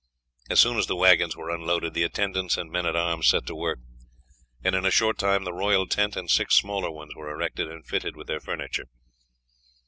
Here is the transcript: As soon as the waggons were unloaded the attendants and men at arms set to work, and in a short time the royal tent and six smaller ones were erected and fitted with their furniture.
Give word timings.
As 0.49 0.59
soon 0.59 0.79
as 0.79 0.87
the 0.87 0.95
waggons 0.95 1.37
were 1.37 1.51
unloaded 1.51 1.93
the 1.93 2.01
attendants 2.01 2.57
and 2.57 2.71
men 2.71 2.87
at 2.87 2.95
arms 2.95 3.27
set 3.27 3.45
to 3.45 3.55
work, 3.55 3.77
and 4.63 4.73
in 4.73 4.83
a 4.83 4.89
short 4.89 5.19
time 5.19 5.43
the 5.43 5.53
royal 5.53 5.85
tent 5.85 6.15
and 6.15 6.27
six 6.27 6.55
smaller 6.57 6.89
ones 6.89 7.13
were 7.15 7.29
erected 7.29 7.67
and 7.67 7.85
fitted 7.85 8.15
with 8.15 8.25
their 8.25 8.39
furniture. 8.41 8.87